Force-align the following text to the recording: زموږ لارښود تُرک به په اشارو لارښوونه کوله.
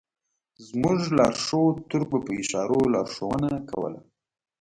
زموږ 0.67 0.99
لارښود 1.17 1.75
تُرک 1.89 2.07
به 2.11 2.19
په 2.25 2.31
اشارو 2.41 2.79
لارښوونه 2.93 3.49
کوله. 3.69 3.99